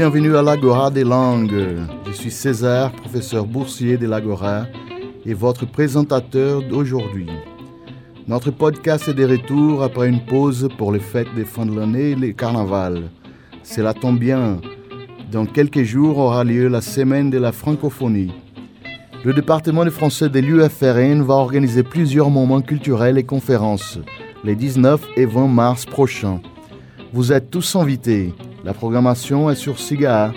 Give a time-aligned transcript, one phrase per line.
[0.00, 1.76] Bienvenue à l'Agora des langues.
[2.06, 4.64] Je suis César, professeur boursier de l'Agora
[5.26, 7.26] et votre présentateur d'aujourd'hui.
[8.26, 12.12] Notre podcast est de retour après une pause pour les fêtes de fin de l'année
[12.12, 13.10] et les carnavals.
[13.62, 14.62] Cela tombe bien.
[15.30, 18.32] Dans quelques jours aura lieu la semaine de la francophonie.
[19.22, 23.98] Le département de français de l'UFRN va organiser plusieurs moments culturels et conférences
[24.44, 26.40] les 19 et 20 mars prochains.
[27.12, 28.32] Vous êtes tous invités.
[28.62, 30.32] La programmation est sur SIGA.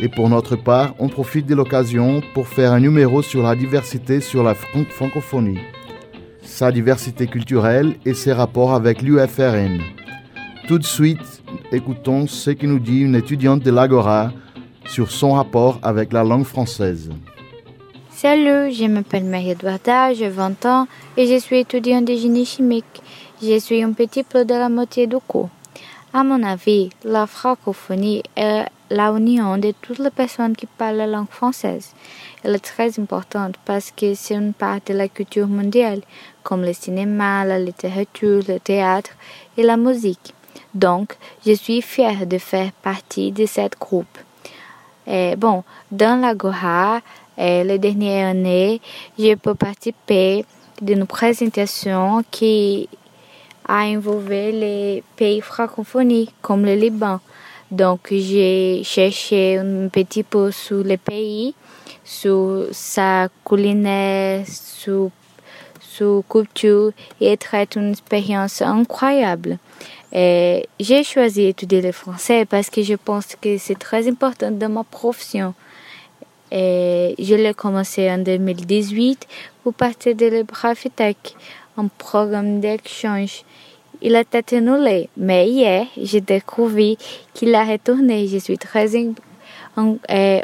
[0.00, 4.20] Et pour notre part, on profite de l'occasion pour faire un numéro sur la diversité
[4.20, 5.58] sur la francophonie,
[6.42, 9.80] sa diversité culturelle et ses rapports avec l'UFRN.
[10.68, 11.42] Tout de suite,
[11.72, 14.32] écoutons ce que nous dit une étudiante de l'Agora
[14.86, 17.10] sur son rapport avec la langue française.
[18.10, 20.86] Salut, je m'appelle Marie-Edouarda, j'ai 20 ans
[21.16, 23.02] et je suis étudiante de génie chimique.
[23.42, 25.50] Je suis un petit peu de la moitié du cours.
[26.18, 31.06] À mon avis, la francophonie est la union de toutes les personnes qui parlent la
[31.06, 31.92] langue française.
[32.42, 36.00] Elle est très importante parce que c'est une part de la culture mondiale,
[36.42, 39.10] comme le cinéma, la littérature, le théâtre
[39.58, 40.32] et la musique.
[40.72, 44.16] Donc, je suis fière de faire partie de cette groupe.
[45.36, 47.02] Bon, dans la Goha,
[47.36, 48.80] les dernières années,
[49.18, 50.46] je peux participer
[50.80, 52.88] d'une présentation qui
[53.68, 57.20] a involvé les pays francophones comme le Liban.
[57.70, 61.54] Donc j'ai cherché un petit peu sur le pays,
[62.04, 65.10] sur sa culinaire, sur
[65.80, 69.58] sa culture et traite une expérience incroyable.
[70.12, 74.84] J'ai choisi d'étudier le français parce que je pense que c'est très important dans ma
[74.84, 75.54] profession.
[76.52, 79.26] Je l'ai commencé en 2018
[79.62, 81.34] pour partir de l'Ebrafitech,
[81.76, 83.44] un programme d'échange.
[84.02, 86.96] Il a été annulé, mais hier, j'ai découvert
[87.34, 88.28] qu'il a retourné.
[88.28, 88.94] Je suis très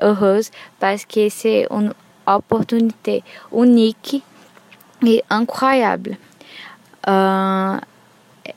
[0.03, 1.93] heureuse parce que c'est une
[2.27, 3.23] opportunité
[3.53, 4.23] unique
[5.07, 6.17] et incroyable.
[7.09, 7.77] Euh,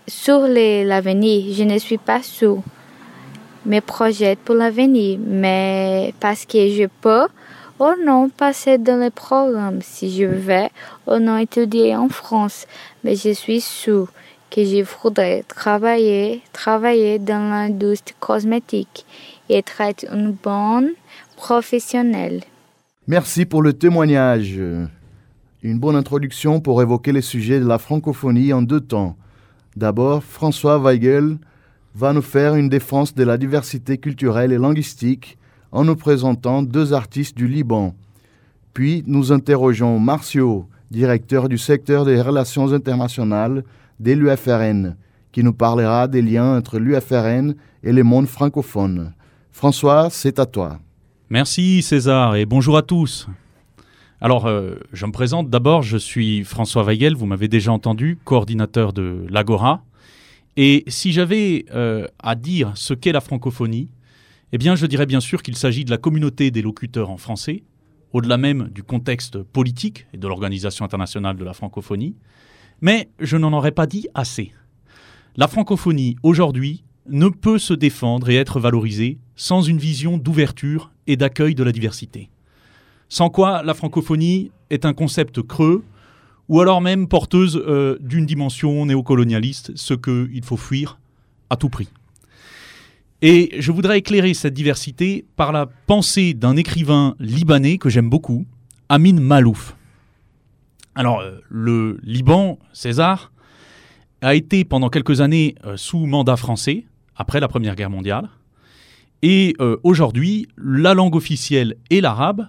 [0.07, 2.61] sur l'avenir, je ne suis pas sûre
[3.65, 7.27] mes projets pour l'avenir, mais parce que je peux
[7.79, 10.67] ou non passer dans le programme si je veux
[11.07, 12.67] ou non étudier en France.
[13.03, 14.07] Mais je suis sûre
[14.49, 19.05] que je voudrais travailler, travailler dans l'industrie cosmétique
[19.49, 20.91] et être une bonne
[21.35, 22.41] professionnelle.
[23.07, 24.59] Merci pour le témoignage.
[25.61, 29.15] Une bonne introduction pour évoquer les sujets de la francophonie en deux temps.
[29.75, 31.37] D'abord, François Weigel
[31.95, 35.37] va nous faire une défense de la diversité culturelle et linguistique
[35.71, 37.93] en nous présentant deux artistes du Liban.
[38.73, 43.63] Puis nous interrogeons Marcio, directeur du secteur des relations internationales
[43.99, 44.95] de l'UFRN,
[45.31, 49.13] qui nous parlera des liens entre l'UFRN et les mondes francophones.
[49.51, 50.79] François, c'est à toi.
[51.29, 53.27] Merci César et bonjour à tous.
[54.21, 58.93] Alors, euh, je me présente d'abord, je suis François Weigel, vous m'avez déjà entendu, coordinateur
[58.93, 59.83] de l'Agora.
[60.57, 63.89] Et si j'avais euh, à dire ce qu'est la francophonie,
[64.51, 67.63] eh bien, je dirais bien sûr qu'il s'agit de la communauté des locuteurs en français,
[68.15, 72.15] au-delà même du contexte politique et de l'Organisation internationale de la francophonie,
[72.79, 74.53] mais je n'en aurais pas dit assez.
[75.35, 81.17] La francophonie, aujourd'hui, ne peut se défendre et être valorisée sans une vision d'ouverture et
[81.17, 82.29] d'accueil de la diversité.
[83.09, 85.83] Sans quoi la francophonie est un concept creux,
[86.47, 90.99] ou alors même porteuse euh, d'une dimension néocolonialiste, ce qu'il faut fuir
[91.49, 91.89] à tout prix.
[93.27, 98.45] Et je voudrais éclairer cette diversité par la pensée d'un écrivain libanais que j'aime beaucoup,
[98.87, 99.75] Amin Malouf.
[100.93, 103.31] Alors, euh, le Liban, César,
[104.21, 106.85] a été pendant quelques années euh, sous mandat français,
[107.15, 108.29] après la Première Guerre mondiale.
[109.23, 112.47] Et euh, aujourd'hui, la langue officielle est l'arabe,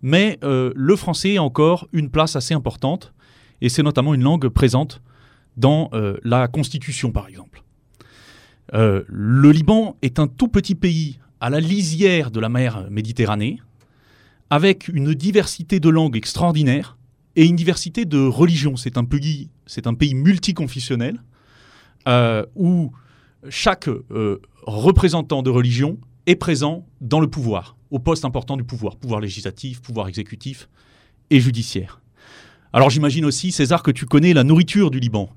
[0.00, 3.12] mais le français a encore une place assez importante,
[3.60, 5.02] et c'est notamment une langue présente
[5.58, 5.90] dans
[6.22, 7.65] la Constitution, par exemple.
[8.74, 13.60] Euh, le Liban est un tout petit pays à la lisière de la mer Méditerranée,
[14.50, 16.96] avec une diversité de langues extraordinaire
[17.36, 18.76] et une diversité de religions.
[18.76, 19.50] C'est un pays,
[19.84, 21.22] un multiconfessionnel
[22.08, 22.92] euh, où
[23.48, 28.96] chaque euh, représentant de religion est présent dans le pouvoir, au poste important du pouvoir,
[28.96, 30.68] pouvoir législatif, pouvoir exécutif
[31.30, 32.00] et judiciaire.
[32.72, 35.30] Alors j'imagine aussi, César, que tu connais la nourriture du Liban.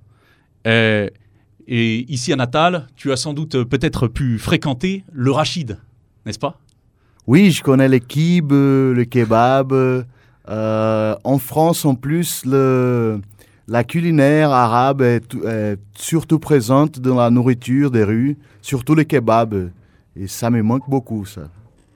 [1.72, 5.78] Et ici à Natal, tu as sans doute euh, peut-être pu fréquenter le rachid,
[6.26, 6.60] n'est-ce pas?
[7.28, 9.72] Oui, je connais les kibs, le kebab.
[9.72, 13.22] Euh, en France, en plus, le,
[13.68, 15.36] la culinaire arabe est,
[15.94, 19.70] surtout présente dans la nourriture des rues, surtout les kebabs.
[20.16, 21.50] Et ça me manque beaucoup, ça.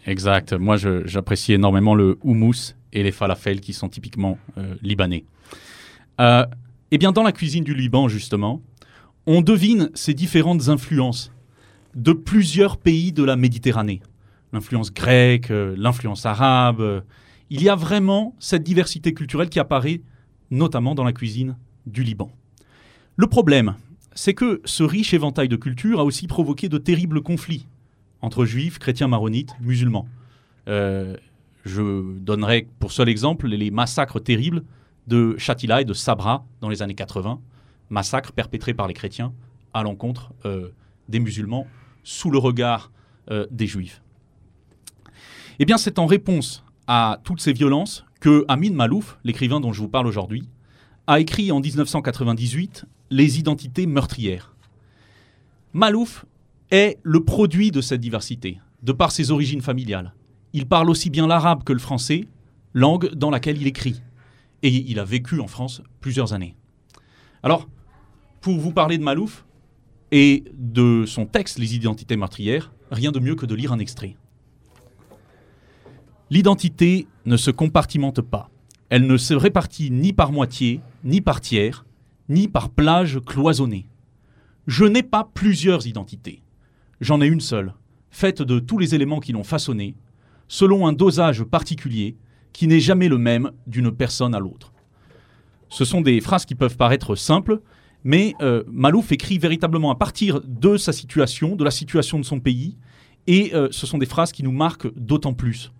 [0.06, 0.54] Exact.
[0.54, 5.26] Moi, j'apprécie énormément le houmous et les falafels qui sont typiquement euh, libanais.
[6.22, 6.46] Euh,
[6.92, 8.62] eh bien, dans la cuisine du Liban, justement,
[9.26, 11.32] on devine ces différentes influences
[11.96, 14.02] de plusieurs pays de la Méditerranée.
[14.52, 17.04] L'influence grecque, euh, l'influence arabe.
[17.50, 20.02] Il y a vraiment cette diversité culturelle qui apparaît
[20.52, 21.56] notamment dans la cuisine
[21.86, 22.32] du Liban.
[23.16, 23.76] Le problème,
[24.16, 27.68] c'est que ce riche éventail de cultures a aussi provoqué de terribles conflits
[28.22, 30.08] entre juifs, chrétiens maronites, musulmans.
[30.68, 31.18] Euh,
[31.66, 34.64] je donnerai pour seul exemple les massacres terribles
[35.08, 37.40] de Shatila et de Sabra dans les années 80,
[37.94, 39.34] massacres perpétrés par les chrétiens
[39.74, 40.70] à l'encontre euh,
[41.08, 41.68] des musulmans
[42.04, 42.92] sous le regard
[43.32, 44.02] euh, des juifs.
[45.60, 49.80] Eh bien, c'est en réponse à toutes ces violences que Amin Malouf, l'écrivain dont je
[49.80, 50.50] vous parle aujourd'hui,
[51.08, 54.56] a écrit en 1998 Les identités meurtrières.
[55.74, 56.26] Malouf
[56.72, 60.14] est le produit de cette diversité, de par ses origines familiales.
[60.54, 62.28] Il parle aussi bien l'arabe que le français,
[62.74, 64.02] langue dans laquelle il écrit.
[64.64, 66.56] Et il a vécu en France plusieurs années.
[67.44, 67.68] Alors,
[68.44, 69.46] pour vous parler de Malouf
[70.12, 74.18] et de son texte Les identités meurtrières, rien de mieux que de lire un extrait.
[76.30, 78.50] L'identité ne se compartimente pas.
[78.90, 81.86] Elle ne se répartit ni par moitié, ni par tiers,
[82.28, 83.88] ni par plage cloisonnée.
[84.68, 86.44] Je n'ai pas plusieurs identités.
[87.00, 87.74] J'en ai une seule,
[88.12, 89.96] faite de tous les éléments qui l'ont façonnée,
[90.50, 92.18] selon un dosage particulier
[92.52, 94.74] qui n'est jamais le même d'une personne à l'autre.
[95.70, 97.62] Ce sont des phrases qui peuvent paraître simples,
[98.04, 102.40] mais euh, Malouf écrit véritablement à partir de sa situation, de la situation de son
[102.40, 102.78] pays,
[103.28, 105.72] et euh, ce sont des phrases qui nous marquent d'autant plus.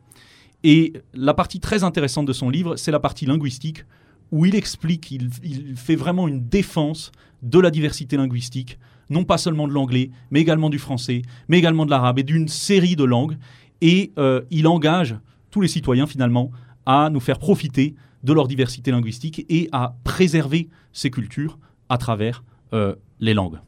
[0.64, 3.84] Et la partie très intéressante de son livre, c'est la partie linguistique,
[4.32, 5.30] où il explique, il,
[5.76, 7.12] fait vraiment une défense
[7.42, 8.80] de la diversité linguistique,
[9.10, 12.48] non pas seulement de l'anglais, mais également du français, mais également de l'arabe et d'une
[12.48, 13.38] série de langues.
[13.82, 15.16] Et euh, il engage
[15.52, 16.52] tous les citoyens finalement
[16.86, 22.44] à nous faire profiter de leur diversité linguistique et à préserver ces cultures à travers
[22.74, 23.60] euh, les langues.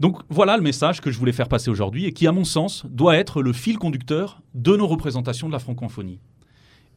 [0.00, 2.84] Donc voilà le message que je voulais faire passer aujourd'hui et qui, à mon sens,
[2.86, 6.18] doit être le fil conducteur de nos représentations de la francophonie.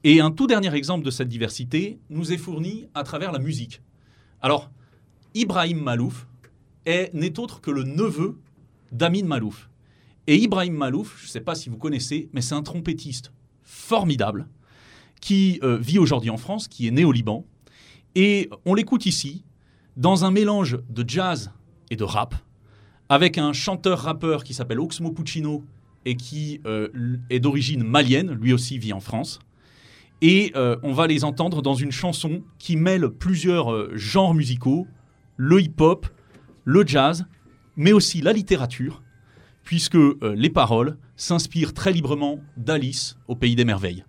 [0.03, 3.81] Et un tout dernier exemple de cette diversité nous est fourni à travers la musique.
[4.41, 4.71] Alors,
[5.33, 6.27] Ibrahim Malouf
[6.85, 8.37] n'est autre que le neveu
[8.91, 9.69] d'Amin Malouf.
[10.27, 13.31] Et Ibrahim Malouf, je ne sais pas si vous connaissez, mais c'est un trompettiste
[13.61, 14.47] formidable
[15.21, 17.45] qui euh, vit aujourd'hui en France, qui est né au Liban.
[18.15, 19.43] Et on l'écoute ici,
[19.97, 21.51] dans un mélange de jazz
[21.89, 22.35] et de rap,
[23.09, 25.63] avec un chanteur-rappeur qui s'appelle Oxmo Puccino
[26.05, 26.89] et qui euh,
[27.29, 29.39] est d'origine malienne, lui aussi vit en France.
[30.21, 34.87] Et euh, on va les entendre dans une chanson qui mêle plusieurs genres musicaux,
[35.37, 36.07] le hip-hop,
[36.63, 37.25] le jazz,
[37.75, 39.03] mais aussi la littérature,
[39.63, 44.05] puisque euh, les paroles s'inspirent très librement d'Alice au Pays des Merveilles.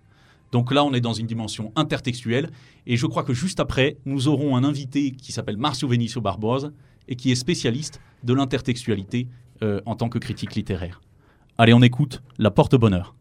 [0.51, 2.49] Donc là, on est dans une dimension intertextuelle,
[2.85, 6.71] et je crois que juste après, nous aurons un invité qui s'appelle Marcio Venicio Barboise,
[7.07, 9.27] et qui est spécialiste de l'intertextualité
[9.63, 11.01] euh, en tant que critique littéraire.
[11.57, 13.15] Allez, on écoute La Porte-Bonheur.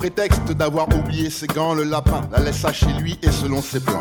[0.00, 4.00] Prétexte d'avoir oublié ses gants, le lapin la laissa chez lui et selon ses plans.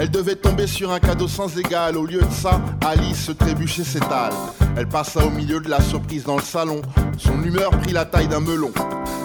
[0.00, 1.96] Elle devait tomber sur un cadeau sans égal.
[1.96, 4.32] Au lieu de ça, Alice trébuchait s'étale.
[4.76, 6.82] Elle passa au milieu de la surprise dans le salon.
[7.18, 8.72] Son humeur prit la taille d'un melon.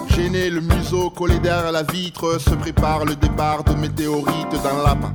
[0.08, 5.12] Gêné, le museau collé derrière la vitre, se prépare le départ de météorite d'un lapin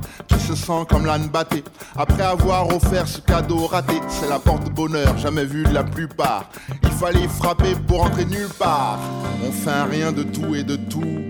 [0.88, 1.62] comme l'âne batté.
[1.96, 6.50] Après avoir offert ce cadeau raté, c'est la porte-bonheur, jamais vue de la plupart.
[6.82, 8.98] Il fallait frapper pour entrer nulle part.
[9.44, 11.20] On un rien de tout et de tout,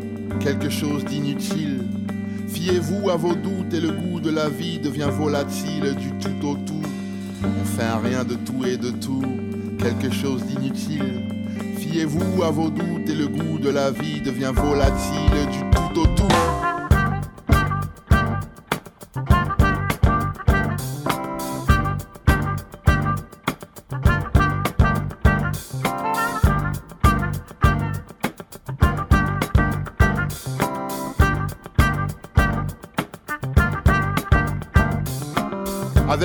[0.40, 1.84] quelque chose d'inutile.
[2.48, 6.54] Fiez-vous à vos doutes et le goût de la vie devient volatile du tout au
[6.54, 6.82] tout.
[7.82, 9.22] Un rien de tout et de tout,
[9.78, 11.24] quelque chose d'inutile.
[11.78, 16.06] Fiez-vous à vos doutes et le goût de la vie devient volatile du tout au
[16.08, 16.59] tout.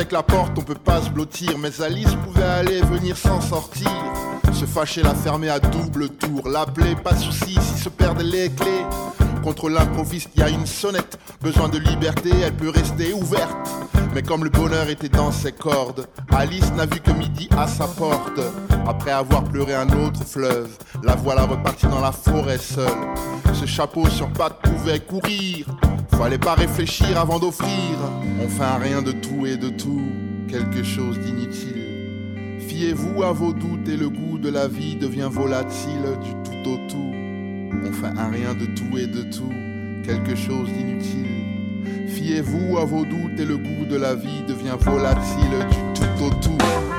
[0.06, 3.90] Avec la porte, on peut pas se blottir, mais Alice pouvait aller venir sans sortir.
[4.54, 6.48] Se fâcher, la fermer à double tour.
[6.48, 8.86] L'appeler, pas souci si se perdent les clés.
[9.42, 11.18] contre l'improviste, y a une sonnette.
[11.42, 13.58] Besoin de liberté, elle peut rester ouverte.
[14.16, 17.86] Mais comme le bonheur était dans ses cordes, Alice n'a vu que midi à sa
[17.86, 18.40] porte.
[18.88, 20.70] Après avoir pleuré un autre fleuve,
[21.04, 22.86] la voilà repartie dans la forêt seule.
[23.54, 25.66] Ce chapeau sur pattes pouvait courir.
[26.12, 27.70] Fallait pas réfléchir avant d'offrir.
[28.42, 30.08] On fait un rien de tout et de tout,
[30.48, 32.60] quelque chose d'inutile.
[32.70, 36.78] Fiez-vous à vos doutes et le goût de la vie devient volatile du tout au
[36.88, 37.14] tout.
[37.86, 39.52] On fait un rien de tout et de tout,
[40.06, 41.45] quelque chose d'inutile.
[42.16, 46.30] Fiez-vous à vos doutes et le goût de la vie devient volatile du tout au
[46.30, 46.95] tout.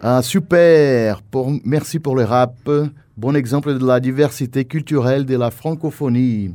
[0.00, 1.22] Ah, super
[1.64, 2.70] Merci pour le rap.
[3.16, 6.54] Bon exemple de la diversité culturelle de la francophonie.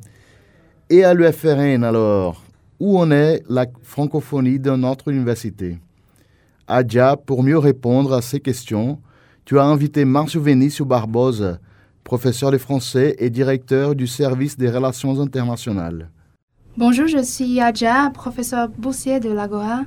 [0.90, 2.42] Et à l'UFRN alors,
[2.80, 5.78] où en est la francophonie dans notre université?
[6.70, 9.00] Adja, pour mieux répondre à ces questions,
[9.44, 11.60] tu as invité Marcio Venicio Barbosa,
[12.06, 16.10] professeur de français et directeur du service des relations internationales.
[16.78, 19.82] Bonjour, je suis Adja, professeur boursier de l'Agora.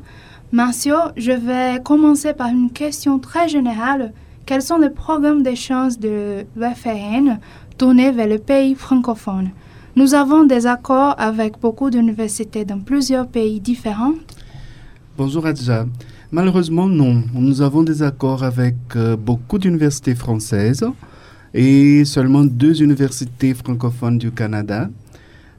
[0.52, 4.12] Marcio, je vais commencer par une question très générale.
[4.46, 7.40] Quels sont les programmes d'échange de l'UFRN
[7.76, 9.50] tournés vers le pays francophone?
[9.96, 14.14] Nous avons des accords avec beaucoup d'universités dans plusieurs pays différents.
[15.18, 15.84] Bonjour Adja.
[16.30, 17.24] Malheureusement, non.
[17.34, 20.86] Nous avons des accords avec euh, beaucoup d'universités françaises
[21.54, 24.90] et seulement deux universités francophones du Canada.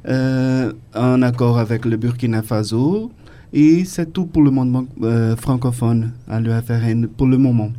[0.07, 3.11] Euh, un accord avec le Burkina Faso
[3.53, 7.71] et c'est tout pour le monde euh, francophone à l'UFRN pour le moment.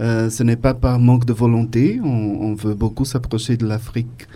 [0.00, 4.26] Euh, ce n'est pas par manque de volonté, on, veut beaucoup s'approcher de l'Afrique,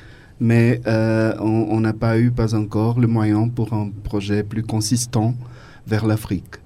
[0.40, 5.35] mais euh, on n'a pas eu pas encore le moyen pour un projet plus consistant
[5.87, 6.57] vers l'Afrique.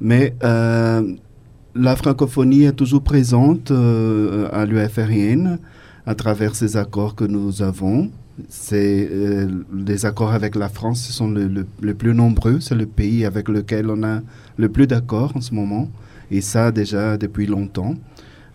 [0.00, 5.58] Mais la francophonie est toujours présente à l'UFRN
[6.06, 8.10] à travers ces accords que nous avons
[8.48, 11.48] c'est euh, les accords avec la France ce sont les
[11.80, 12.60] le, plus nombreux.
[12.60, 14.20] C'est le pays avec lequel on a
[14.56, 15.88] le plus d'accords en ce moment.
[16.30, 17.94] Et ça déjà depuis longtemps,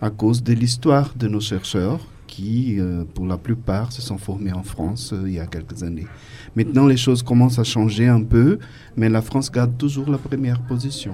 [0.02, 4.54] à cause de l'histoire de nos chercheurs qui, euh, pour la plupart, se sont formés
[4.54, 6.08] en France euh, il y a quelques années.
[6.56, 8.60] Maintenant, les choses commencent à changer un peu,
[8.96, 11.14] mais la France garde toujours la première position.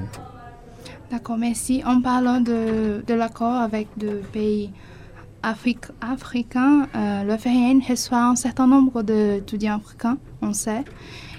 [1.11, 1.81] D'accord, merci.
[1.85, 4.69] En parlant de, de l'accord avec deux pays
[5.41, 7.35] Afrique, africain, euh, le
[7.89, 10.83] reçoit un certain nombre d'étudiants africains, on sait.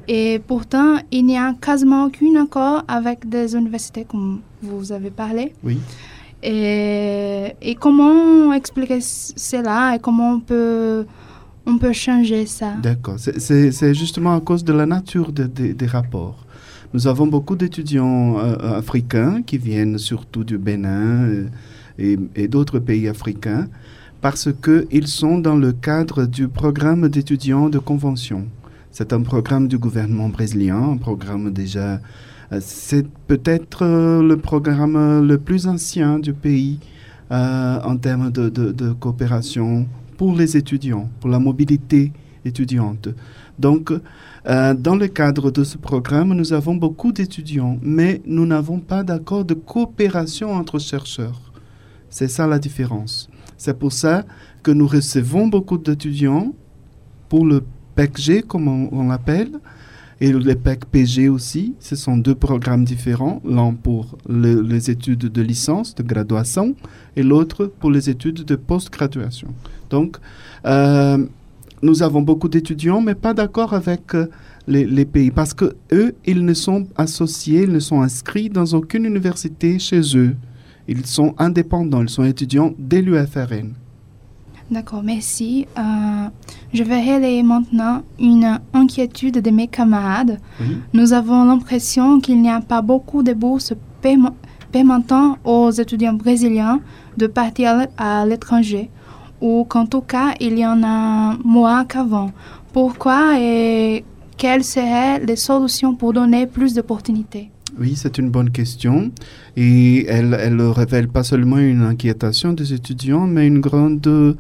[0.09, 5.53] Et pourtant, il n'y a quasiment aucun accord avec des universités comme vous avez parlé.
[5.63, 5.79] Oui.
[6.43, 11.05] Et, et comment expliquer cela et comment on peut,
[11.67, 12.73] on peut changer ça?
[12.83, 13.17] D'accord.
[13.19, 16.47] C'est justement à cause de la nature des rapports.
[16.93, 21.29] Nous avons beaucoup d'étudiants euh, africains qui viennent surtout du Bénin.
[21.29, 21.49] Euh,
[22.01, 23.69] et, d'autres pays africains
[24.21, 28.47] parce qu'ils sont dans le cadre du programme d'étudiants de convention.
[28.91, 32.01] C'est un programme du gouvernement brésilien, un programme déjà...
[32.53, 36.81] Euh, c'est peut-être euh, le programme le plus ancien du pays
[37.31, 42.13] euh, en termes de, de, coopération pour les étudiants, pour la mobilité
[42.45, 43.09] étudiante.
[43.59, 43.93] Donc,
[44.45, 49.45] dans le cadre de ce programme, nous avons beaucoup d'étudiants, mais nous n'avons pas d'accord
[49.45, 51.50] de coopération entre chercheurs.
[52.11, 53.31] C'est ça la différence.
[53.57, 54.25] C'est pour ça
[54.63, 56.53] que nous recevons beaucoup d'étudiants
[57.29, 57.63] pour le
[57.95, 59.51] PECG, comme on, l'appelle,
[60.21, 61.75] et le PEC-PG aussi.
[61.79, 66.75] Ce sont deux programmes différents, l'un pour les études de licence, de graduation,
[67.17, 69.49] et l'autre pour les études de post-graduation.
[69.89, 70.17] Donc,
[70.67, 71.25] euh,
[71.83, 74.27] nous avons beaucoup d'étudiants, mais pas d'accord avec euh,
[74.67, 79.05] les, pays, parce que eux, ils ne sont associés, ils ne sont inscrits dans aucune
[79.05, 80.37] université chez eux.
[80.91, 83.75] Ils sont indépendants, ils sont étudiants dès l'UFRN.
[84.73, 85.69] D'accord, merci.
[85.79, 86.29] Euh,
[86.75, 90.41] je vais relayer maintenant une inquiétude de mes camarades.
[90.93, 93.73] Nous avons l'impression qu'il n'y a pas beaucoup de bourses
[94.73, 96.81] permettant aux étudiants brésiliens
[97.17, 98.91] de partir à l'étranger,
[99.41, 102.33] ou qu'en tout cas, il y en a moins qu'avant.
[102.73, 104.05] Pourquoi et
[104.37, 107.51] quelles seraient les solutions pour donner plus d'opportunités?
[107.81, 109.11] Oui, c'est une bonne question.
[109.57, 114.37] Et elle, elle révèle pas seulement une inquiétation des étudiants, mais une grande,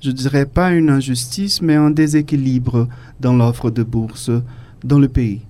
[0.00, 4.30] je dirais pas une injustice, mais un déséquilibre dans l'offre de bourse
[4.84, 5.40] dans le pays.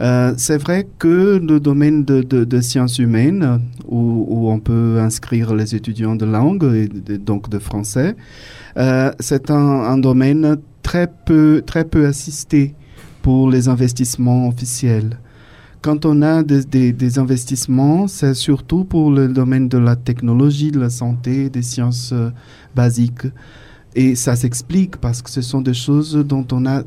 [0.00, 5.54] Euh, c'est vrai que le domaine de, de, sciences humaines, où, où, on peut inscrire
[5.54, 8.16] les étudiants de langue et donc de français,
[8.78, 12.74] euh, c'est un, un, domaine très peu, très peu assisté
[13.20, 15.18] pour les investissements officiels.
[15.82, 20.90] Quand on a des, investissements, c'est surtout pour le domaine de la technologie, de la
[20.90, 22.28] santé, des sciences euh,
[22.74, 23.26] basiques.
[23.94, 26.82] Et ça s'explique parce que ce sont des choses dont on a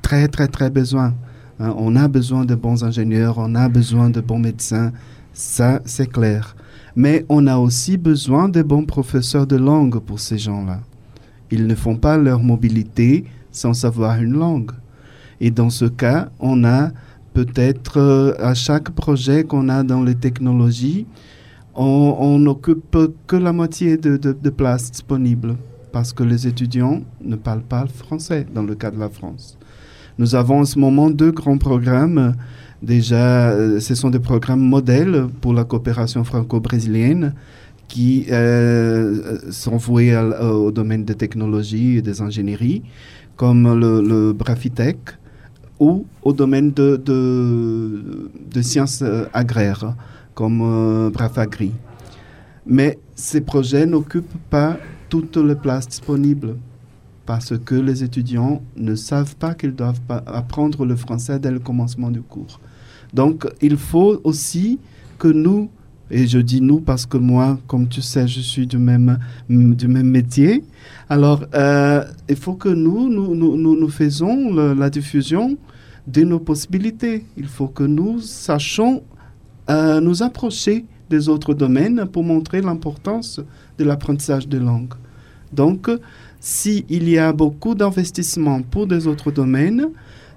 [0.00, 1.14] très, très, très besoin.
[1.58, 1.74] Hein.
[1.76, 4.90] on a besoin de bons ingénieurs, on a besoin de bons médecins,
[5.34, 6.56] ça, c'est clair.
[6.96, 10.80] Mais on a aussi besoin de bons professeurs de langue pour ces gens-là.
[11.50, 14.72] Ils ne font pas leur mobilité sans savoir une langue.
[15.42, 16.90] Et dans ce cas, on a
[17.32, 21.06] peut-être euh, à chaque projet qu'on a dans les technologies,
[21.74, 22.96] on n'occupe
[23.26, 25.56] que la moitié de, de, places disponibles
[25.92, 29.56] parce que les étudiants ne parlent pas le français dans le cas de la France.
[30.18, 32.34] Nous avons en ce moment deux grands programmes.
[32.82, 37.34] Déjà, euh, ce sont des programmes modèles pour la coopération franco-brésilienne
[37.88, 42.82] qui euh, sont voués au domaine des technologies et des ingénieries,
[43.36, 44.98] comme le, le Brafitech,
[45.80, 49.96] ou au domaine de, de, sciences euh, agraires,
[50.34, 51.72] comme euh, Brafagri.
[52.66, 54.76] Mais ces projets n'occupent pas
[55.08, 56.56] toutes les places disponibles
[57.24, 62.10] parce que les étudiants ne savent pas qu'ils doivent apprendre le français dès le commencement
[62.10, 62.60] du cours.
[63.14, 64.78] Donc, il faut aussi
[65.18, 65.70] que nous,
[66.10, 69.18] et je dis nous parce que moi, comme tu sais, je suis du même,
[69.48, 70.64] du même métier,
[71.08, 75.56] alors euh, il faut que nous, nous, nous, nous faisons la diffusion
[76.06, 77.24] de nos possibilités.
[77.36, 79.02] Il faut que nous sachions
[79.68, 83.40] euh, nous approcher des autres domaines pour montrer l'importance
[83.78, 84.94] de l'apprentissage de langue.
[85.52, 85.90] Donc,
[86.40, 89.88] s'il y a beaucoup d'investissements pour des autres domaines,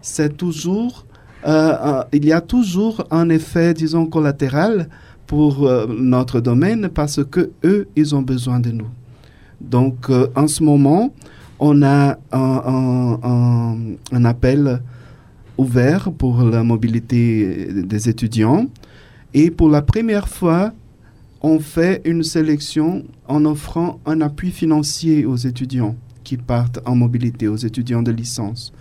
[0.02, 1.06] c'est toujours,
[1.48, 4.90] euh, il y a toujours un effet, disons, collatéral
[5.28, 8.90] pour notre domaine parce que eux, ils ont besoin de nous.
[9.62, 11.14] Donc, en ce moment,
[11.60, 14.82] on a un appel
[15.58, 18.68] ouvert pour la mobilité des étudiants.
[19.34, 20.74] Et pour la première fois,
[21.42, 27.48] on fait une sélection en offrant un appui financier aux étudiants qui partent en mobilité,
[27.48, 28.72] aux étudiants de licence.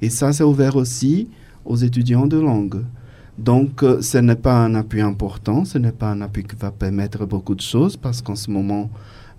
[0.00, 1.28] Et ça, c'est ouvert aussi
[1.64, 2.84] aux étudiants de langue.
[3.38, 6.70] Donc, euh, ce n'est pas un appui important, ce n'est pas un appui qui va
[6.70, 8.90] permettre beaucoup de choses parce qu'en ce moment,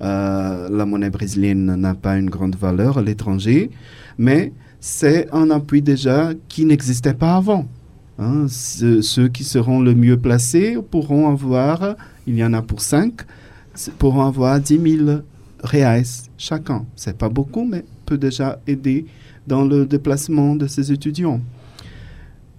[0.01, 3.71] euh, la monnaie brésilienne n'a pas une grande valeur à l'étranger,
[4.17, 7.65] mais c'est un appui déjà qui n'existait pas avant.
[8.19, 8.47] Hein.
[8.49, 13.21] ceux qui seront le mieux placés pourront avoir, il y en a pour cinq,
[13.99, 15.19] pourront avoir 10 000
[15.63, 16.03] reais
[16.37, 16.85] chacun.
[16.95, 19.05] C'est pas beaucoup, mais peut déjà aider
[19.45, 21.41] dans le déplacement de ces étudiants.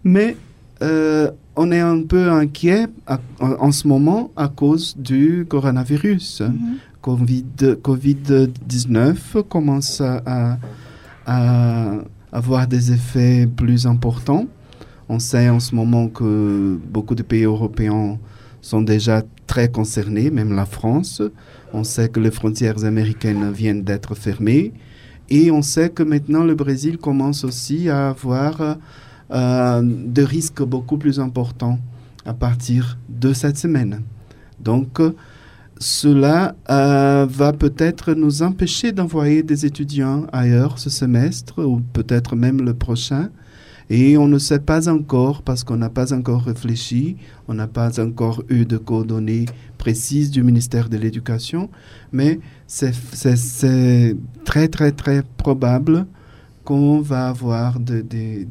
[0.05, 0.37] Mais
[0.83, 2.87] euh, on est un peu inquiet
[3.41, 6.43] en, ce moment à cause du coronavirus.
[6.43, 7.77] Mm-hmm.
[7.83, 10.59] Covid-19 commence à,
[11.27, 11.95] à
[12.33, 14.47] avoir des effets plus importants.
[15.09, 18.19] On sait en ce moment que beaucoup de pays européens
[18.61, 21.23] sont déjà très concernés, même la France.
[21.73, 24.73] On sait que les frontières américaines viennent d'être fermées.
[25.31, 28.77] Et on sait que maintenant le Brésil commence aussi à avoir
[29.31, 31.79] euh, des risques beaucoup plus importants
[32.25, 34.03] à partir de cette semaine.
[34.61, 35.01] Donc,
[35.79, 42.63] cela euh, va peut-être nous empêcher d'envoyer des étudiants ailleurs ce semestre ou peut-être même
[42.63, 43.31] le prochain.
[43.91, 47.17] Et on ne sait pas encore, parce qu'on n'a pas encore réfléchi,
[47.49, 49.47] on n'a pas encore eu de coordonnées
[49.79, 51.71] précises du ministère de l'Éducation,
[52.13, 54.15] mais c'est
[54.45, 56.07] très, très, très probable
[56.65, 58.45] qu'on va avoir des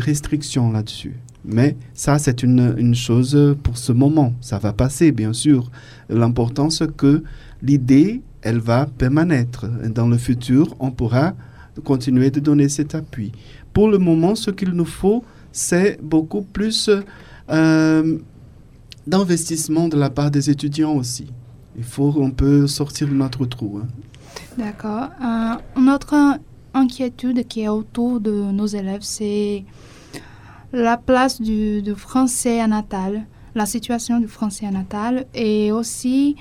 [0.00, 1.16] restrictions là-dessus.
[1.44, 4.32] Mais ça, c'est une, une, chose pour ce moment.
[4.40, 5.70] Ça va passer, bien sûr.
[6.08, 7.22] L'important, c'est que
[7.62, 9.66] l'idée, elle va permanêtre.
[9.88, 11.34] Dans le futur, on pourra
[11.82, 13.32] continuer de donner cet appui.
[13.72, 16.90] Pour le moment, ce qu'il nous faut, c'est beaucoup plus
[17.50, 18.18] euh,
[19.06, 21.26] d'investissement de la part des étudiants aussi.
[21.76, 23.80] Il faut qu'on peut sortir de notre trou.
[23.82, 23.86] Hein.
[24.56, 25.08] D'accord.
[25.22, 26.14] Euh, une autre
[26.74, 29.64] inquiétude qui est autour de nos élèves, c'est
[30.72, 36.36] la place du, français à Natal, la situation du français à Natal et aussi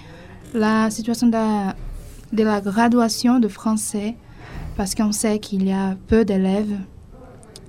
[0.54, 1.72] la situation de,
[2.34, 4.16] de la graduation de français
[4.76, 6.78] parce qu'on sait qu'il y a peu d'élèves.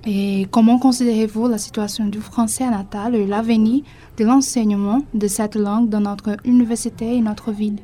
[0.07, 3.83] Et comment considérez-vous la situation du français à Natal et l'avenir
[4.17, 7.79] de l'enseignement de cette langue dans notre université et notre ville?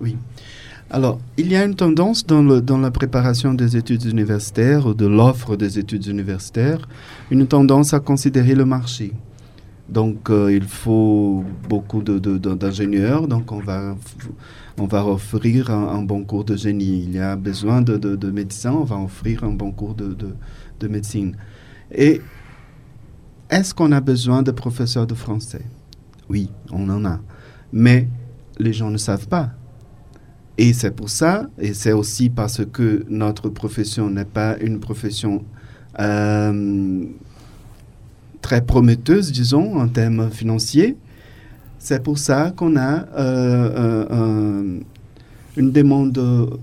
[0.00, 0.16] Oui.
[0.90, 5.56] Alors, il y a une tendance dans, la préparation des études universitaires ou de l'offre
[5.56, 6.86] des études universitaires,
[7.30, 9.12] une tendance à considérer le marché.
[9.88, 13.96] Donc, euh, il faut beaucoup d'ingénieurs, donc on va,
[14.78, 17.04] on va offrir un, bon cours de génie.
[17.04, 20.36] Il y a besoin de médecins, on va offrir un bon cours de,
[20.86, 21.34] médecine.
[21.90, 22.20] Et
[23.48, 25.64] est-ce qu'on a besoin de professeurs de français?
[26.28, 27.20] Oui, on en a.
[27.72, 28.08] Mais
[28.58, 29.50] les gens ne savent pas.
[30.56, 35.44] Et c'est pour ça, et c'est aussi parce que notre profession n'est pas une profession
[35.98, 37.04] euh,
[38.40, 40.96] très prometteuse, disons, en termes financiers.
[41.78, 44.78] C'est pour ça qu'on a euh,
[45.56, 46.58] une demande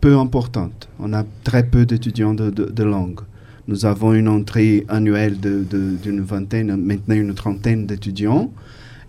[0.00, 0.88] peu importante.
[0.98, 3.20] On a très peu d'étudiants de, de, langue.
[3.68, 8.50] Nous avons une entrée annuelle d'une vingtaine, maintenant une trentaine d'étudiants.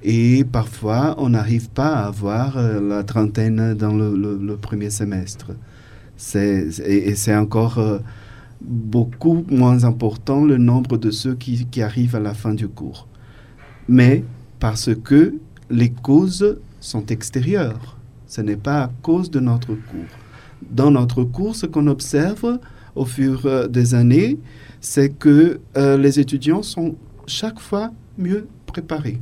[0.03, 5.51] Et parfois, on n'arrive pas à avoir euh, la trentaine dans le, premier semestre.
[6.35, 7.99] et, c'est encore euh,
[8.61, 13.07] beaucoup moins important le nombre de ceux qui, arrivent à la fin du cours.
[13.87, 14.23] Mais
[14.59, 15.35] parce que
[15.69, 17.97] les causes sont extérieures.
[18.27, 20.13] Ce n'est pas à cause de notre cours.
[20.69, 22.59] Dans notre cours, ce qu'on observe
[22.95, 24.37] au fur euh, des années,
[24.79, 29.19] c'est que les étudiants sont chaque fois mieux préparés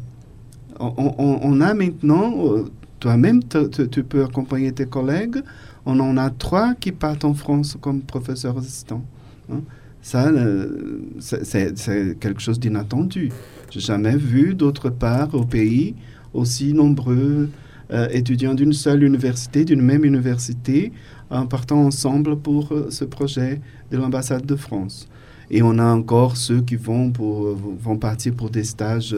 [0.80, 2.66] on, a maintenant, euh,
[3.00, 5.38] toi-même, tu peux accompagner tes collègues.
[5.86, 9.04] On en a trois qui partent en France comme professeurs assistants.
[9.52, 9.62] Hein.
[10.02, 13.32] Ça, euh, c'est quelque chose d'inattendu.
[13.72, 15.96] J'ai jamais vu d'autre part au pays
[16.34, 17.50] aussi nombreux
[17.92, 20.92] euh, étudiants d'une seule université, d'une même université,
[21.30, 25.08] en partant ensemble pour ce projet de l'ambassade de France.
[25.50, 29.16] Et on a encore ceux qui vont, pour, vont partir pour des stages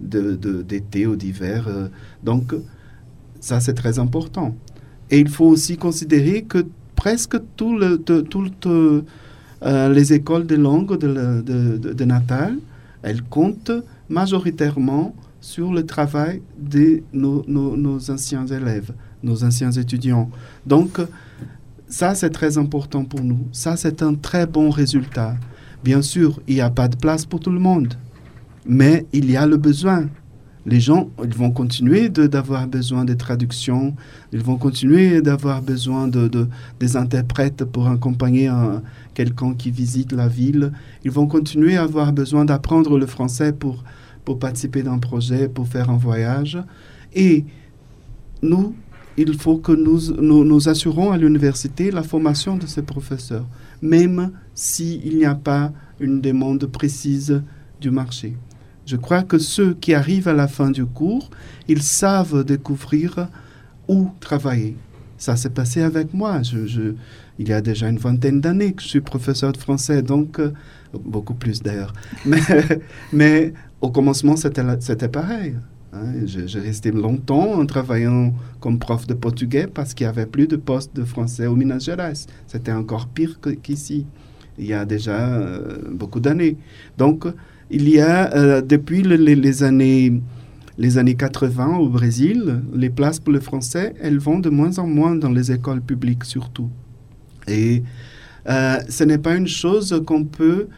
[0.00, 1.66] d'été de, ou d'hiver.
[1.68, 1.88] Euh.
[2.22, 2.54] donc,
[3.40, 4.54] ça, c'est très important.
[5.10, 9.02] Et il faut aussi considérer que presque toutes euh,
[9.62, 11.40] les écoles de langue de,
[11.92, 12.58] de, Natal,
[13.02, 13.72] elles comptent
[14.08, 20.28] majoritairement sur le travail de nos, nos, anciens élèves, nos anciens étudiants.
[20.66, 21.00] Donc,
[21.88, 23.46] ça, c'est très important pour nous.
[23.52, 25.36] Ça, c'est un très bon résultat.
[25.84, 27.94] Bien sûr, il n'y a pas de place pour tout le monde
[28.66, 30.08] mais il y a le besoin.
[30.68, 33.94] Les gens, ils vont continuer d'avoir besoin de traductions,
[34.32, 36.48] ils vont continuer d'avoir besoin de,
[36.80, 38.50] des interprètes pour accompagner
[39.14, 40.72] quelqu'un qui visite la ville.
[41.04, 43.84] Ils vont continuer à avoir besoin d'apprendre le français pour,
[44.24, 46.58] pour participer d'un projet, pour faire un voyage.
[47.14, 47.44] Et
[48.42, 48.74] nous,
[49.16, 53.46] il faut que nous, nous, nous assurons à l'université la formation de ces professeurs,
[53.80, 57.40] même s'il n'y a pas une demande précise
[57.80, 58.34] du marché.
[58.86, 61.28] Je crois que ceux qui arrivent à la fin du cours,
[61.66, 63.28] ils savent découvrir
[63.88, 64.76] où travailler.
[65.18, 66.42] Ça s'est passé avec moi.
[66.42, 66.94] Je,
[67.38, 70.52] il y a déjà une vingtaine d'années que je suis professeur de français, donc euh,
[70.94, 71.92] beaucoup plus d'ailleurs.
[73.12, 75.56] Mais, au commencement, c'était pareil.
[75.92, 76.12] Hein.
[76.24, 80.56] J'ai resté longtemps en travaillant comme prof de portugais parce qu'il n'y avait plus de
[80.56, 82.12] poste de français au Minas Gerais.
[82.46, 84.06] C'était encore pire qu'ici,
[84.58, 86.56] il y a déjà euh, beaucoup d'années.
[86.98, 87.26] Donc,
[87.70, 90.20] il y a, euh, depuis les, années,
[90.78, 94.86] les années 80 au Brésil, les places pour le français, elles vont de moins en
[94.86, 96.70] moins dans les écoles publiques surtout.
[97.48, 97.82] Et
[98.48, 100.68] euh, ce n'est pas une chose qu'on peut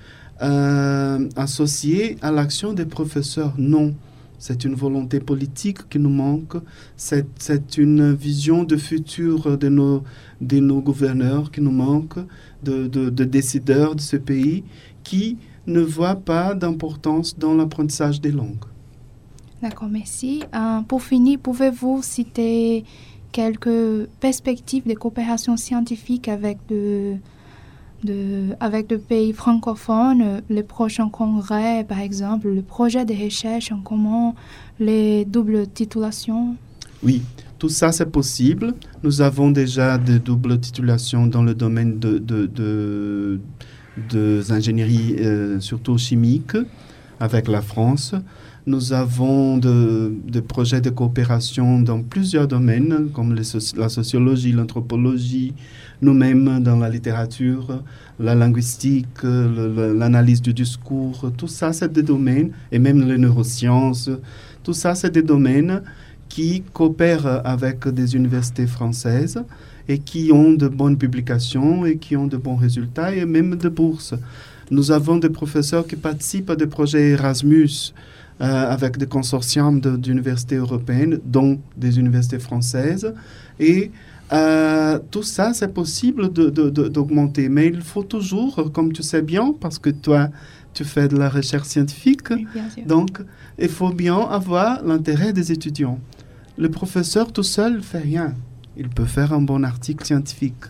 [0.40, 3.94] euh, associer à l'action des professeurs, non.
[4.40, 6.58] C'est une volonté politique qui nous manque,
[6.96, 10.04] c'est une vision de futur de nos,
[10.40, 12.14] de nos gouverneurs qui nous manque,
[12.62, 14.62] de, de décideurs de ce pays
[15.02, 18.64] qui ne voient pas d'importance dans l'apprentissage des langues.
[19.62, 20.42] D'accord, merci.
[20.54, 22.84] Euh, pour finir, pouvez-vous citer
[23.32, 27.16] quelques perspectives de coopération scientifique avec de,
[28.04, 33.80] de, avec de pays francophones, les prochains congrès, par exemple, le projet de recherche en
[33.80, 34.34] commun,
[34.80, 36.56] les doubles titulations?
[37.02, 37.22] Oui,
[37.58, 38.74] tout ça c'est possible.
[39.02, 43.40] Nous avons déjà des doubles titulations dans le domaine de, de, de,
[44.10, 46.56] de l'ingénierie, euh, surtout chimique,
[47.20, 48.14] avec la France.
[48.66, 55.54] Nous avons de, de, projets de coopération dans plusieurs domaines, comme la sociologie, l'anthropologie,
[56.02, 57.82] nous-mêmes dans la littérature,
[58.20, 61.32] la linguistique, l'analyse du discours.
[61.36, 64.10] Tout ça, c'est des domaines, et même les neurosciences.
[64.62, 65.82] Tout ça, c'est des domaines
[66.28, 69.42] qui coopèrent avec des universités françaises
[69.88, 73.68] et qui ont de bonnes publications et qui ont de bons résultats et même de
[73.68, 74.14] bourses.
[74.70, 77.94] Nous avons des professeurs qui participent à des projets Erasmus
[78.40, 83.12] euh, avec des consortiums d'universités européennes, dont des universités françaises.
[83.58, 83.90] Et
[84.32, 87.42] euh, tout ça, c'est possible d'augmenter.
[87.42, 90.28] De, de, Mais il faut toujours, comme tu sais bien, parce que toi,
[90.74, 92.46] tu fais de la recherche scientifique, oui,
[92.86, 93.20] donc
[93.58, 95.98] il faut bien avoir l'intérêt des étudiants.
[96.56, 98.34] Le professeur tout seul ne fait rien.
[98.78, 100.64] Il peut faire un bon article scientifique.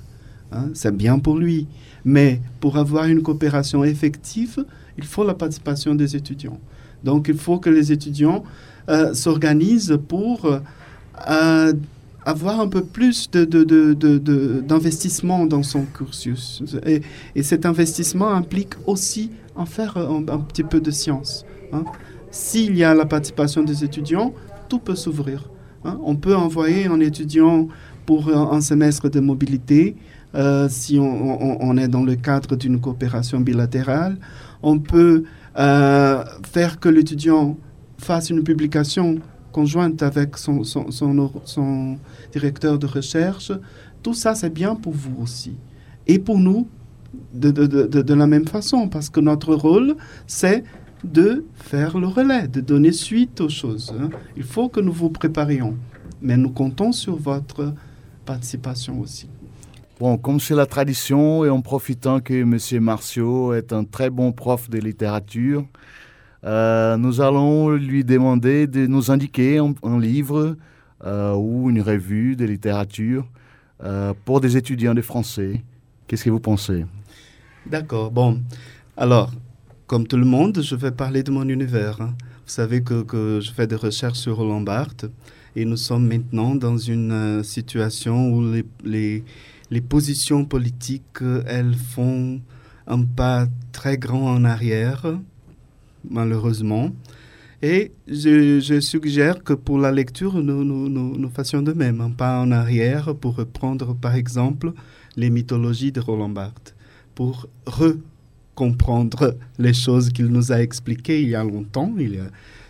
[0.50, 1.66] Hein, c'est bien pour lui.
[2.04, 4.64] Mais pour avoir une coopération effective,
[4.96, 6.58] il faut la participation des étudiants.
[7.04, 8.42] Donc il faut que les étudiants
[8.88, 10.58] euh, s'organisent pour
[11.28, 11.72] euh,
[12.24, 16.62] avoir un peu plus d'investissement dans son cursus.
[16.86, 17.02] Et,
[17.34, 21.44] et, cet investissement implique aussi en faire un, un petit peu de science.
[21.72, 21.84] Hein.
[22.30, 24.32] S'il y a la participation des étudiants,
[24.68, 25.50] tout peut s'ouvrir.
[25.84, 25.98] Hein.
[26.02, 27.68] On peut envoyer un étudiant
[28.08, 29.94] pour un, semestre de mobilité
[30.34, 34.16] euh, si on, est dans le cadre d'une coopération bilatérale.
[34.62, 35.24] On peut
[35.58, 37.58] euh, faire que l'étudiant
[37.98, 39.18] fasse une publication
[39.52, 41.98] conjointe avec son, son, son, son,
[42.32, 43.52] directeur de recherche,
[44.02, 45.58] tout ça c'est bien pour vous aussi.
[46.06, 46.66] Et pour nous,
[47.34, 50.64] de, de, de, de la même façon, parce que notre rôle, c'est
[51.04, 53.94] de faire le relais, de donner suite aux choses.
[54.00, 54.08] Hein.
[54.34, 55.76] Il faut que nous vous préparions,
[56.22, 57.74] mais nous comptons sur votre
[58.28, 59.28] participation aussi.
[59.98, 62.84] Bon, comme c'est la tradition et en profitant que M.
[62.84, 65.64] Martiaux est un très bon prof de littérature,
[66.44, 70.56] euh, nous allons lui demander de nous indiquer un, un livre
[71.04, 73.24] euh, ou une revue de littérature
[73.82, 75.64] euh, pour des étudiants de français.
[76.06, 76.84] Qu'est-ce que vous pensez?
[77.66, 78.10] D'accord.
[78.10, 78.40] Bon,
[78.96, 79.32] alors,
[79.86, 82.00] comme tout le monde, je vais parler de mon univers.
[82.00, 82.14] Hein.
[82.46, 85.06] Vous savez que, que, je fais des recherches sur Roland Barthes
[85.56, 88.52] et nous sommes maintenant dans une euh, situation où
[88.84, 89.24] les,
[89.70, 92.40] les positions politiques, elles font
[92.86, 95.18] un pas très grand en arrière,
[96.08, 96.90] malheureusement.
[97.60, 102.00] Et je, je suggère que pour la lecture, nous, nous, nous, nous, fassions de même,
[102.00, 104.72] un pas en arrière pour reprendre par exemple
[105.16, 106.76] les mythologies de Roland Barthes,
[107.16, 111.92] pour recomprendre les choses qu'il nous a expliquées il y a longtemps.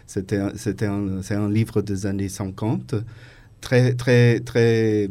[0.08, 2.94] C'était un, un livre des années 50,
[3.60, 5.10] très, très, très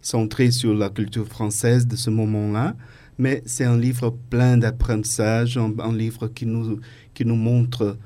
[0.00, 2.74] centré sur la culture française de ce moment-là,
[3.18, 6.80] mais c'est un livre plein d'apprentissage, un, livre qui nous,
[7.12, 7.98] qui nous montre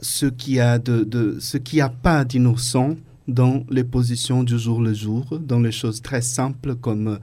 [0.00, 2.96] ce qu'il a, de, ce qui a pas d'innocent
[3.28, 7.20] dans les positions du jour le jour, dans les choses très simples comme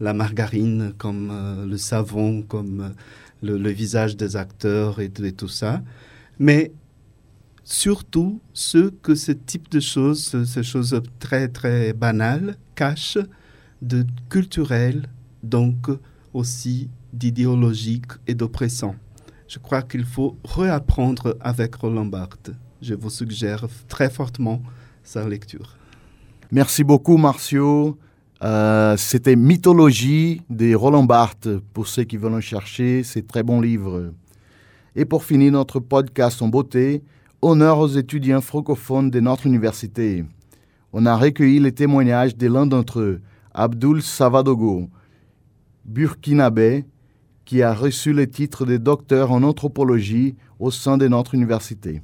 [0.00, 2.88] la margarine, comme euh, le savon, comme euh,
[3.42, 5.82] le, le, visage des acteurs et, et, tout ça.
[6.38, 6.72] Mais
[7.68, 13.18] surtout ce que ce type de choses, ces choses très très banales, cachent
[13.82, 15.06] de culturel,
[15.42, 15.88] donc
[16.32, 18.94] aussi d'idéologique et d'oppressant.
[19.48, 22.52] Je crois qu'il faut réapprendre avec Roland Barthes.
[22.80, 24.62] Je vous suggère très fortement
[25.02, 25.76] sa lecture.
[26.50, 27.98] Merci beaucoup, Marcio.
[28.42, 33.02] Euh, C'était Mythologie de Roland Barthes pour ceux qui veulent en chercher.
[33.02, 34.12] C'est très bon livre.
[34.96, 37.02] Et pour finir notre podcast en beauté,
[37.42, 40.24] honneur aux étudiants francophones de notre université.
[40.92, 43.20] On a recueilli les témoignages de l'un d'entre eux.
[43.54, 44.88] Abdul Savadogo,
[45.84, 46.84] burkinabé,
[47.44, 52.02] qui a reçu le titre de docteur en anthropologie au sein de notre université.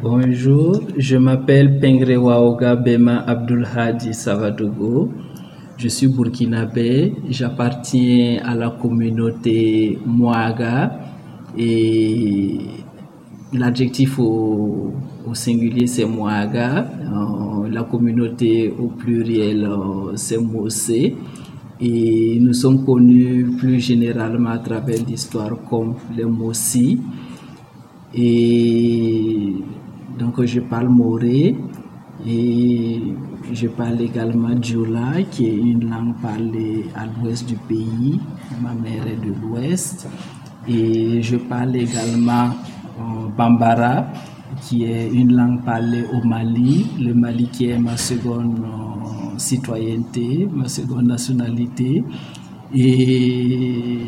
[0.00, 5.12] Bonjour, je m'appelle Pengrewaoga Bema Abdul Hadi Savadogo.
[5.76, 10.98] Je suis burkinabé, j'appartiens à la communauté Mouaga
[11.56, 12.58] et
[13.52, 14.92] l'adjectif au,
[15.32, 21.14] singulier c'est Mouaga, euh, la communauté au pluriel euh, c'est Mossé
[21.80, 27.00] et nous sommes connus plus généralement à travers l'histoire comme les Mossi.
[28.14, 29.52] Et
[30.18, 31.54] donc je parle moré
[32.26, 33.00] et
[33.52, 38.18] je parle également Djoula, qui est une langue parlée à l'ouest du pays.
[38.60, 40.08] Ma mère est de l'ouest.
[40.66, 42.50] Et je parle également
[43.38, 44.06] Bambara,
[44.62, 46.86] qui est une langue parlée au Mali.
[47.00, 52.02] Le Mali qui est ma seconde euh, citoyenneté, ma seconde nationalité.
[52.74, 53.98] Et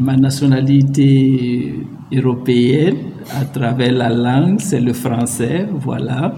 [0.00, 1.74] ma nationalité
[2.12, 2.96] européenne
[3.38, 6.34] à travers la langue, c'est le français, voilà.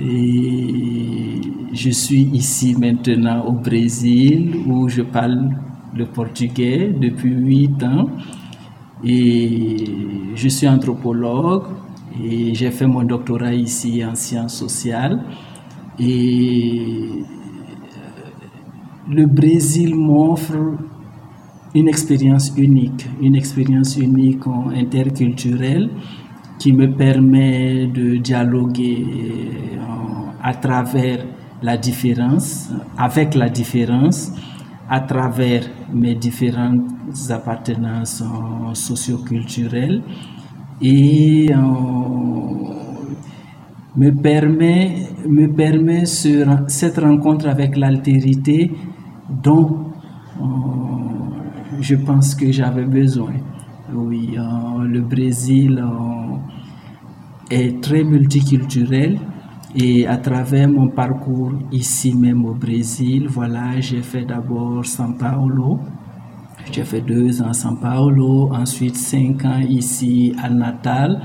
[0.00, 1.40] Et
[1.72, 5.50] je suis ici maintenant au Brésil où je parle
[5.94, 8.08] le portugais depuis huit ans.
[9.04, 9.76] Et
[10.34, 11.64] je suis anthropologue
[12.22, 15.22] et j'ai fait mon doctorat ici en sciences sociales.
[16.00, 17.24] Et
[19.10, 20.56] le Brésil m'offre
[21.74, 24.42] une expérience unique, une expérience unique
[24.74, 25.90] interculturelle
[26.58, 29.78] qui me permet de dialoguer euh,
[30.42, 31.24] à travers
[31.62, 34.32] la différence, avec la différence,
[34.88, 36.90] à travers mes différentes
[37.30, 40.02] appartenances euh, socioculturelles
[40.80, 41.56] et euh,
[43.96, 48.70] me permet, me permet cette rencontre avec l'altérité
[49.42, 49.84] dont
[51.80, 53.34] je pense que j'avais besoin.
[53.92, 55.82] Oui, le Brésil
[57.50, 59.18] est très multiculturel
[59.74, 65.80] et à travers mon parcours ici même au Brésil, voilà, j'ai fait d'abord São Paulo.
[66.72, 71.20] J'ai fait deux ans à São Paulo, ensuite cinq ans ici à Natal,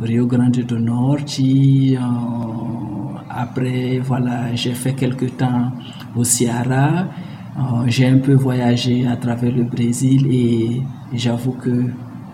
[0.00, 1.40] Rio Grande do Norte.
[1.40, 1.96] Euh,
[3.28, 5.72] après, voilà, j'ai fait quelques temps
[6.14, 7.08] au Ceará.
[7.58, 10.82] Euh, j'ai un peu voyagé à travers le Brésil et
[11.14, 11.84] j'avoue que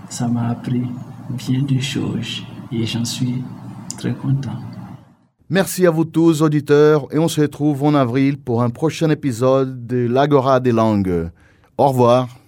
[0.09, 0.83] ça m'a appris
[1.31, 3.43] bien de choses et j'en suis
[3.97, 4.72] très content.
[5.53, 9.87] Merci à vous tous, auditeurs, et on se retrouve en avril pour un prochain épisode
[9.87, 11.29] de l'Agora des langues.
[11.77, 12.42] Au revoir.